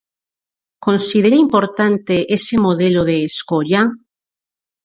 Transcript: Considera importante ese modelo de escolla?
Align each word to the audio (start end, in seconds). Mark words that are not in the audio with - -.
Considera 0.85 1.41
importante 1.45 2.15
ese 2.37 2.55
modelo 2.65 3.01
de 3.09 3.15
escolla? 3.29 3.81